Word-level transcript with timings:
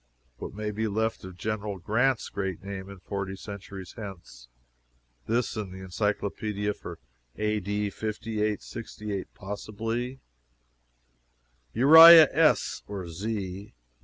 What 0.39 0.55
may 0.55 0.71
be 0.71 0.87
left 0.87 1.23
of 1.23 1.37
General 1.37 1.77
Grant's 1.77 2.29
great 2.29 2.63
name 2.63 2.99
forty 3.05 3.35
centuries 3.35 3.93
hence? 3.95 4.47
This 5.27 5.55
in 5.55 5.69
the 5.71 5.81
Encyclopedia 5.83 6.73
for 6.73 6.97
A. 7.35 7.59
D. 7.59 7.91
5868, 7.91 9.27
possibly: 9.35 10.19
"URIAH 11.75 12.29
S. 12.33 12.81
(or 12.87 13.07
Z.) 13.09 13.75